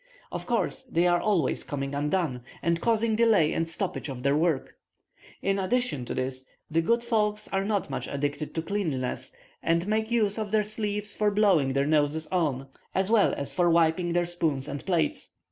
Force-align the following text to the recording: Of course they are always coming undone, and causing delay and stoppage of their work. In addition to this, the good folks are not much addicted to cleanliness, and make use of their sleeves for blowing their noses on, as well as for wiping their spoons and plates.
Of 0.31 0.47
course 0.47 0.81
they 0.89 1.05
are 1.05 1.21
always 1.21 1.63
coming 1.63 1.93
undone, 1.93 2.43
and 2.63 2.81
causing 2.81 3.15
delay 3.15 3.53
and 3.53 3.67
stoppage 3.67 4.09
of 4.09 4.23
their 4.23 4.35
work. 4.35 4.75
In 5.43 5.59
addition 5.59 6.05
to 6.05 6.15
this, 6.15 6.45
the 6.71 6.81
good 6.81 7.03
folks 7.03 7.47
are 7.49 7.63
not 7.63 7.91
much 7.91 8.07
addicted 8.07 8.55
to 8.55 8.63
cleanliness, 8.63 9.31
and 9.61 9.85
make 9.85 10.09
use 10.09 10.39
of 10.39 10.49
their 10.49 10.63
sleeves 10.63 11.15
for 11.15 11.29
blowing 11.29 11.73
their 11.73 11.85
noses 11.85 12.25
on, 12.31 12.67
as 12.95 13.11
well 13.11 13.35
as 13.37 13.53
for 13.53 13.69
wiping 13.69 14.13
their 14.13 14.25
spoons 14.25 14.67
and 14.67 14.83
plates. 14.87 15.33